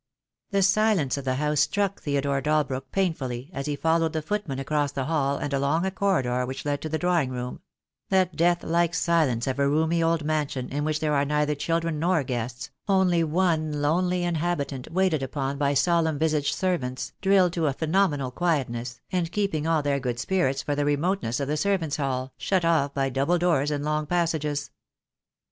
The 0.49 0.63
silence 0.63 1.15
of 1.17 1.25
the 1.25 1.35
house 1.35 1.59
struck 1.59 2.01
Theodore 2.01 2.41
Dalbrook 2.41 2.89
painfully 2.91 3.51
as 3.53 3.67
he 3.67 3.75
followed 3.75 4.13
the 4.13 4.23
footman 4.23 4.57
across 4.57 4.91
the 4.91 5.05
hall 5.05 5.37
and 5.37 5.53
along 5.53 5.85
a 5.85 5.91
corridor 5.91 6.43
which 6.43 6.65
led 6.65 6.81
to 6.81 6.89
the 6.89 6.97
drawing 6.97 7.29
room— 7.29 7.59
that 8.09 8.35
death 8.35 8.63
like 8.63 8.95
silence 8.95 9.45
of 9.45 9.59
a 9.59 9.69
roomy 9.69 10.01
old 10.01 10.25
mansion 10.25 10.69
in 10.69 10.85
wrhich 10.85 10.99
there 11.01 11.13
are 11.13 11.23
neither 11.23 11.53
children 11.53 11.99
nor 11.99 12.23
guests, 12.23 12.71
only 12.87 13.23
one 13.23 13.79
lonely 13.79 14.23
inhabitant 14.23 14.91
waited 14.91 15.21
upon 15.21 15.59
by 15.59 15.75
solemn 15.75 16.17
visaged 16.17 16.55
servants, 16.55 17.13
drilled 17.21 17.53
to 17.53 17.67
a 17.67 17.73
phenomenal 17.73 18.31
quietness, 18.31 18.99
and 19.11 19.31
keeping 19.31 19.67
all 19.67 19.83
their 19.83 19.99
good 19.99 20.17
spirits 20.17 20.63
for 20.63 20.73
the 20.73 20.83
remoteness 20.83 21.39
of 21.39 21.47
the 21.47 21.55
servants' 21.55 21.97
hall, 21.97 22.33
shut 22.39 22.65
off 22.65 22.91
by 22.95 23.07
double 23.07 23.37
doors 23.37 23.69
and 23.69 23.85
long 23.85 24.07
passages. 24.07 24.71